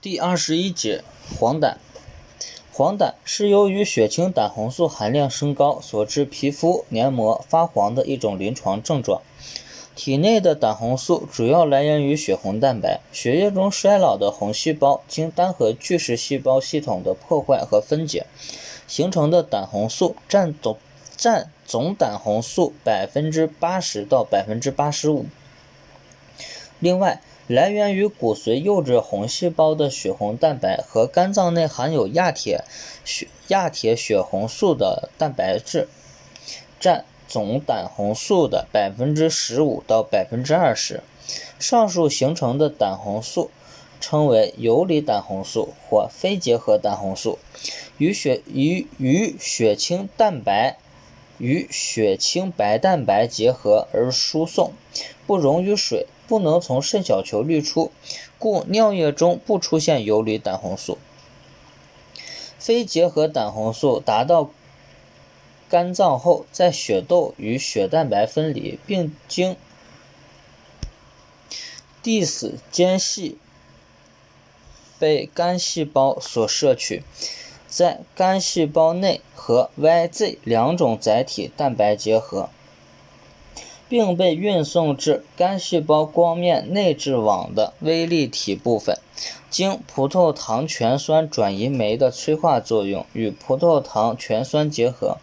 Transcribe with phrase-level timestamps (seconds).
[0.00, 1.02] 第二十一节
[1.36, 1.74] 黄疸。
[2.72, 9.20] 黄疸是由于血清胆红素含量升高所致皮肤黏膜发黄的一种临床症状。
[9.96, 18.26] 体内的胆红素主要来源于血红蛋白，血液中衰老的红细胞经单核巨噬细胞系统的破坏和分解
[18.86, 20.78] 形成的胆红素占总
[21.16, 25.26] 占总胆红素百分之八十到百分之八十五。
[26.78, 32.62] 另外，来源于骨髓幼稚红细胞的血红蛋白和肝脏内含有亚铁
[33.06, 35.88] 血亚铁血红素的蛋白质，
[36.78, 41.02] 占总胆红素的百分之十五到百分之二十。
[41.58, 43.50] 上述形成的胆红素
[43.98, 47.38] 称为游离胆红素或非结合胆红素，
[47.96, 50.76] 与血与与血清蛋白
[51.38, 54.72] 与血清白蛋白结合而输送，
[55.28, 56.08] 不溶于水。
[56.26, 57.90] 不能从肾小球滤出，
[58.38, 60.98] 故尿液中不出现游离胆红素。
[62.58, 64.50] 非结合胆红素达到
[65.70, 69.56] 肝脏后，在血窦与血蛋白分离，并经
[72.02, 73.38] 递死间隙
[74.98, 77.02] 被肝细胞所摄取，
[77.66, 82.50] 在肝细胞内和 YZ 两种载体蛋白结合。
[83.88, 88.98] 并被运送至肝细胞光面内质网的微粒体部分，
[89.48, 95.16] 经葡萄糖醛酸转移酶的催化作用与葡萄糖醛酸结合，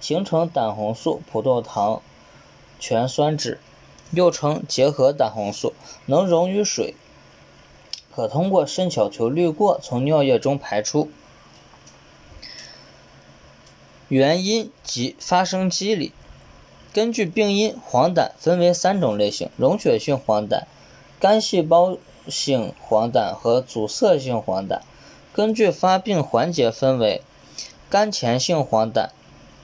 [0.00, 2.00] 形成胆红素葡萄糖
[2.78, 3.58] 醛酸酯，
[4.12, 5.72] 又称结合胆红素，
[6.06, 6.94] 能溶于水，
[8.14, 11.10] 可通过肾小球滤过从尿液中排出。
[14.08, 16.12] 原因及发生机理。
[16.92, 20.64] 根据病因，黄疸分为三种类型：溶血性黄疸、
[21.18, 21.96] 肝细胞
[22.28, 24.78] 性黄疸和阻塞性黄疸。
[25.32, 27.22] 根据发病环节分为
[27.88, 29.08] 肝前性黄疸、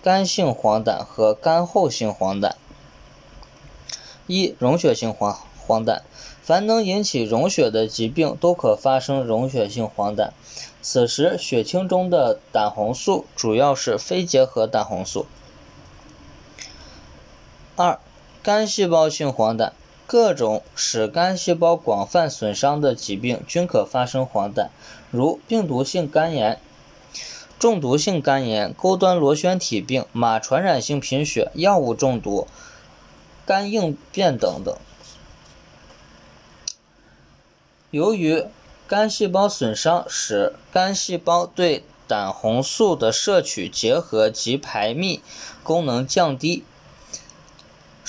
[0.02, 2.52] 肝性黄疸和肝后性黄疸。
[4.26, 6.00] 一、溶血性黄黄疸，
[6.42, 10.30] 凡能引起溶血的疾病都可发生溶血性黄疸。
[10.80, 15.26] 此时血清中的胆红素主要是非结合胆红素。
[17.78, 18.00] 二、
[18.42, 19.70] 肝细胞性黄疸，
[20.04, 24.66] 各种使肝细胞广泛损伤的疾病均可发生黄疸，
[25.12, 26.60] 如病毒性肝炎、
[27.56, 32.48] 中毒性肝炎、钩端螺旋体病、马传染性贫血、药物中毒、
[33.46, 34.76] 肝硬变等等。
[37.92, 38.44] 由于
[38.88, 45.20] 肝细胞损伤使肝细胞对胆红素的摄取、结合及排泌
[45.62, 46.64] 功能降低。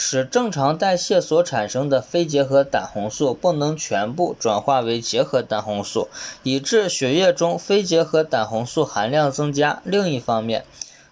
[0.01, 6.07] 使正常代谢所产生的非结合胆红素不能全部转化为结合胆红素，
[6.43, 9.81] 以致血液中非结合胆红素含量增加。
[9.83, 10.63] 另一方面，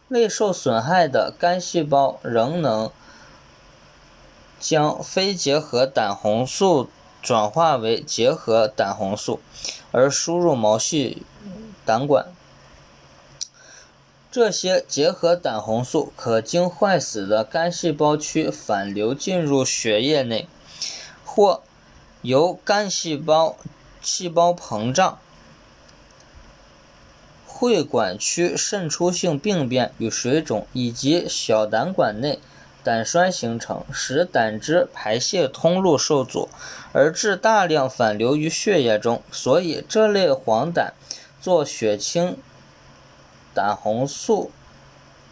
[0.07, 2.89] 未受损害的肝细胞仍能
[4.57, 6.89] 将非结合胆红素
[7.21, 9.41] 转化为结合胆红素，
[9.91, 11.23] 而输入毛细
[11.85, 12.27] 胆管。
[14.29, 20.47] 这些结合胆红素可经坏死的肝细胞区反流进入血液内，
[21.23, 21.61] 或
[22.21, 23.55] 由肝细胞
[24.01, 25.17] 细胞膨胀、
[27.45, 32.39] 会管区渗出性病变与水肿，以及小胆管内
[32.83, 36.49] 胆栓形成，使胆汁排泄通路受阻，
[36.91, 39.21] 而致大量反流于血液中。
[39.31, 40.91] 所以，这类黄疸
[41.41, 42.37] 做血清。
[43.57, 44.51] 胆红素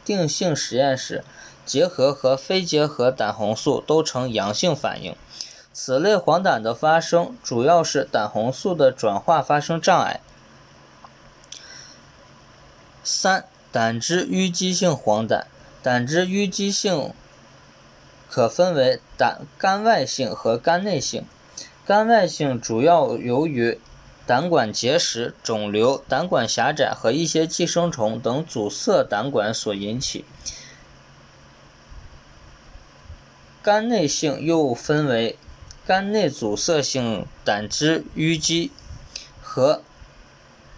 [0.04, 1.24] 定性实验时，
[1.64, 5.16] 结合和非结合胆红素都呈阳性反应。
[5.72, 10.22] 此类黄疸的发生，主要是胆红素的转化发生障碍。
[13.04, 15.44] 三、胆汁淤积性黄疸，
[15.84, 17.14] 胆汁淤积性
[18.28, 21.24] 可分为胆肝外性和肝内性。
[21.86, 23.80] 肝外性主要由于
[24.28, 30.26] 胆管结石、肿瘤、胆管狭窄和一些寄生虫等阻塞胆管所引起。
[33.62, 35.38] 肝内性又分为
[35.86, 38.72] 肝内阻塞性胆汁淤积
[39.42, 39.82] 和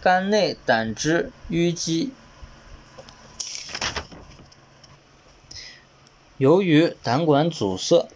[0.01, 2.11] 肝内胆汁淤积。
[6.37, 8.07] 由于胆管阻塞，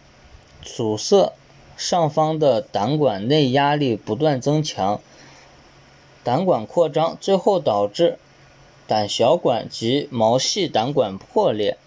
[0.61, 1.33] 阻塞
[1.75, 5.01] 上方的胆管内压力不断增强。
[6.23, 8.17] 胆管扩张，最后导致
[8.87, 11.77] 胆小管及毛细胆管破裂，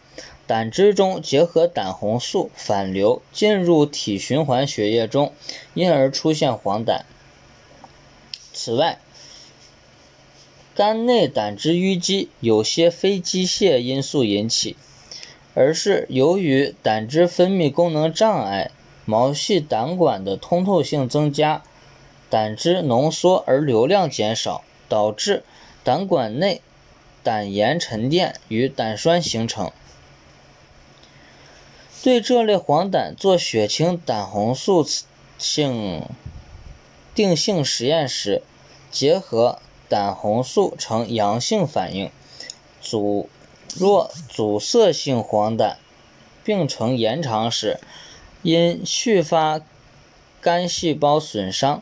[0.47, 5.33] 胆汁中结合胆红素反流进入体循环血液中，
[5.75, 7.03] 因而出现黄疸。
[8.53, 8.99] 此外，
[10.75, 14.77] 肝内胆汁淤积有些非机械因素引起，
[15.55, 18.71] 而是由于胆汁分泌功能障碍、
[19.05, 21.63] 毛细胆管的通透性增加、
[22.35, 25.45] 胆汁浓缩而流量减少，导致
[25.85, 26.61] 胆管内
[27.23, 29.71] 胆盐沉淀与胆栓形成。
[32.03, 34.85] 对这类黄疸做血清胆红素
[35.39, 36.03] 性
[37.15, 38.43] 定性实验时，
[38.91, 42.11] 结合胆红素呈阳性反应。
[42.81, 43.29] 阻
[43.77, 45.77] 若阻塞性黄疸
[46.43, 47.79] 病程延长时，
[48.43, 49.61] 因续发
[50.41, 51.81] 肝细胞损伤，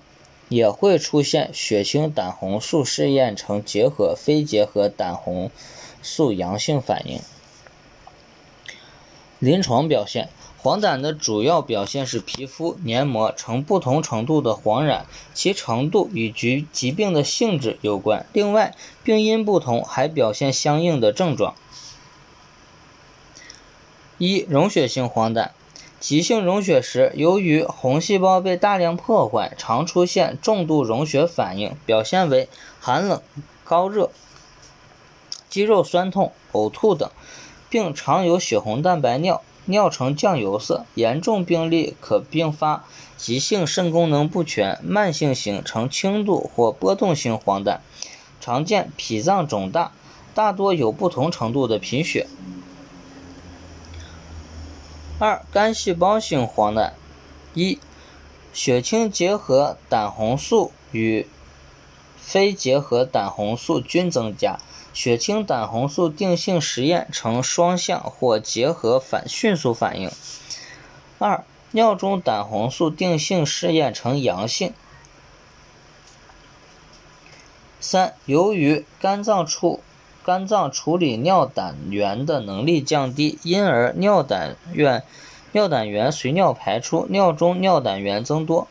[0.54, 5.50] 也会出现血清胆红素试验呈结合非结合胆红
[6.02, 7.20] 素阳性反应。
[9.38, 10.28] 临床表现。
[10.64, 18.26] 黄疸的主要表现是皮肤黏膜呈不同程度的黄染，其程度与疾疾病的性质有关。
[18.32, 21.56] 另外，病因不同，还表现相应的症状。
[24.18, 25.50] 一、溶血性黄疸，
[26.02, 32.48] 急性溶血时，由于红细胞被大量破坏，常出现重度溶血反应，表现为
[32.80, 33.22] 寒冷、
[33.62, 34.10] 高热、
[35.48, 37.08] 肌肉酸痛、呕吐等，
[37.70, 39.42] 并常有血红蛋白尿。
[39.66, 42.84] 尿呈酱油色，严重病例可并发
[43.16, 47.78] 急性肾功能不全、慢性型呈轻度或波动性黄疸，
[48.40, 49.92] 常见脾脏肿大，
[50.34, 52.26] 大多有不同程度的贫血。
[55.24, 56.90] 二、肝细胞性黄疸，
[57.54, 57.78] 一、
[58.52, 61.28] 血清结合胆红素与
[62.16, 64.58] 非结合胆红素均增加。
[64.92, 70.10] 血清胆红素定性实验呈双向或结合反迅速反应。
[71.20, 74.74] 二、尿中胆红素定性试验呈阳性。
[77.78, 79.84] 三、由于肝脏处
[80.24, 85.02] 肝脏处理尿胆源的能力降低，因而尿胆源
[85.52, 88.68] 尿胆源随尿排出，尿中尿胆源增多。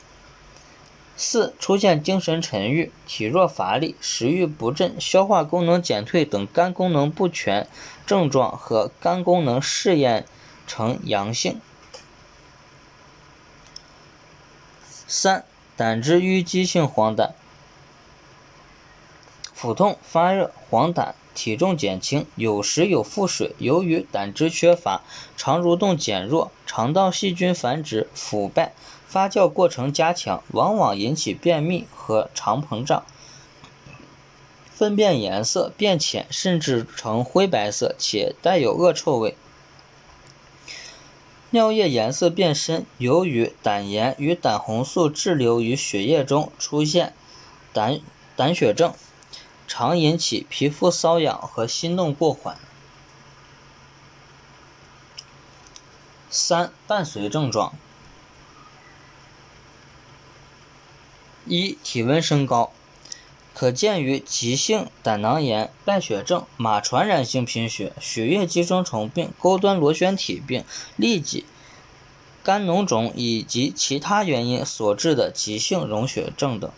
[1.18, 7.68] 四、出现精神沉郁、体弱乏力、食欲不振、消化功能减退等肝功能不全
[8.08, 10.26] 症状和肝功能试验
[10.66, 11.62] 呈阳性。
[15.06, 15.44] 三、
[15.76, 17.32] 胆汁淤积性黄疸，
[19.54, 25.02] 腹痛、发热、黄疸，体重减轻，有时有腹水，由于胆汁缺乏，
[25.36, 28.74] 肠蠕动减弱，肠道细菌繁殖、腐败。
[29.08, 33.04] 发酵过程加强，往往引起便秘和肠膨胀，
[34.74, 39.36] 粪便颜色变浅，甚至呈灰白色，且带有恶臭味。
[41.50, 47.14] 尿液颜色变深，由于胆盐与胆红素滞留于血液中，出现
[47.74, 48.00] 胆
[48.38, 48.94] 胆血症，
[49.74, 52.58] 常引起皮肤瘙痒和心动过缓。
[56.30, 57.74] 三、伴随症状。
[61.46, 62.74] 一、体温升高，
[63.54, 70.66] 可见于急性胆囊炎、败血症、马传染性贫血、血液寄生虫病、钩端螺旋体病、
[71.00, 71.46] 痢疾、
[72.44, 76.70] 肝脓肿以及其他原因所致的急性溶血症等。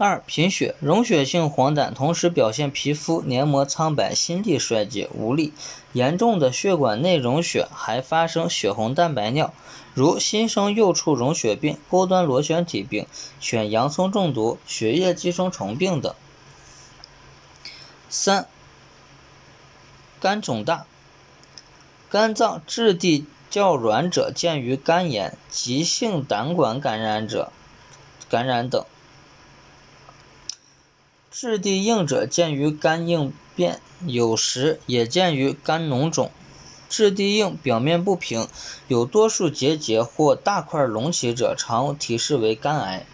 [0.00, 5.52] 二、贫血，溶血性黄疸同时表现皮肤黏膜苍白、心力衰竭、无力，
[5.92, 9.52] 严重的血管内溶血，还发生血红蛋白尿，
[9.94, 13.08] 如新生幼畜溶血病、钩端螺旋体病、
[13.40, 16.14] 犬洋葱中毒、血液寄生虫病等。
[18.08, 18.46] 三、
[20.20, 20.86] 肝肿大，
[22.08, 27.50] 肝脏质地较软者见于肝炎、急性胆管感染者
[28.30, 28.86] 感染等。
[31.30, 36.30] 质地硬者见于肝硬变，有时也见于肝脓肿。
[36.88, 38.48] 质地硬、表面不平、
[38.86, 43.06] 有多数结节或大块隆起者，常提示为肝癌。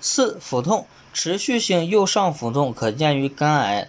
[0.00, 3.88] 四、腹痛，持续性右上腹痛可见于肝癌、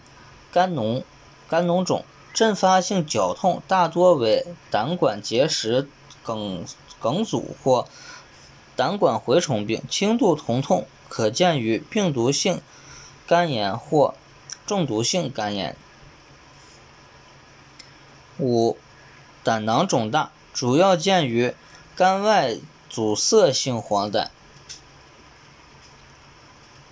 [0.51, 1.03] 肝脓、
[1.47, 2.05] 肝脓肿。
[2.31, 5.89] 阵发性绞痛大多为胆管结石
[6.23, 6.63] 梗
[7.01, 7.87] 梗阻或。
[8.79, 12.61] 胆管蛔虫病，轻度疼痛可见于病毒性
[13.27, 14.15] 肝炎或
[14.65, 15.75] 中毒性肝炎。
[18.37, 18.77] 五、
[19.43, 21.53] 胆囊肿大，主要见于
[21.93, 22.55] 肝外
[22.89, 24.29] 阻塞性黄疸。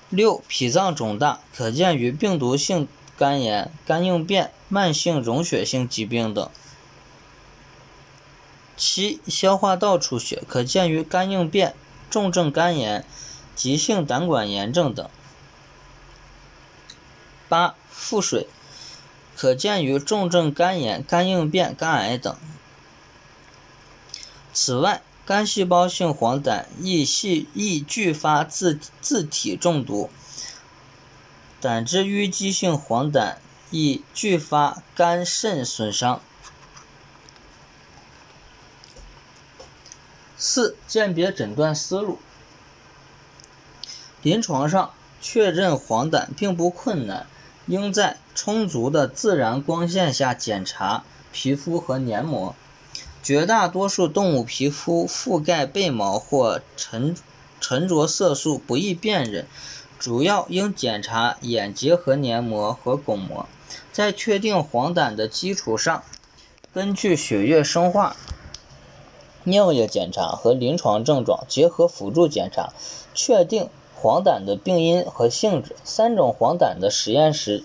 [0.09, 6.51] 六、脾脏肿大，可见于病毒性肝炎、肝硬变、慢性溶血性疾病等。
[8.77, 11.73] 七、消化道出血可见于肝硬变、
[12.09, 13.03] 重症肝炎、
[13.55, 15.09] 急性胆管炎症等。
[17.49, 18.47] 八、腹水
[19.35, 22.35] 可见于重症肝炎、肝硬变、肝癌等。
[24.53, 30.09] 此外，肝细胞性黄疸易系易继发自自体中毒，
[31.59, 33.35] 胆汁淤积性黄疸
[33.71, 36.21] 易继发肝肾损伤。
[40.37, 42.19] 四、鉴别诊断思路。
[44.21, 44.91] 临床上
[45.21, 47.27] 确认黄疸并不困难，
[47.65, 52.55] 应在充足的自然光线下检查皮肤和黏膜。
[53.23, 57.15] 绝大多数动物皮肤覆盖背毛或沉
[57.59, 59.45] 沉着色素不易辨认，
[59.99, 63.49] 主要应检查眼结核黏膜和巩膜。
[63.91, 66.03] 在确定黄疸的基础上，
[66.73, 68.15] 根据血液生化、
[69.47, 72.73] 尿液检查和临床症状结合辅助检查，
[73.13, 75.73] 确定黄疸的病因和性质。
[75.85, 77.63] 三种黄疸的实验室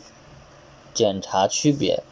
[0.95, 2.05] 检查区别。